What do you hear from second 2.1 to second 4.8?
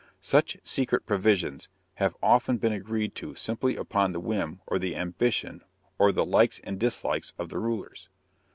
often been agreed to simply upon the whim or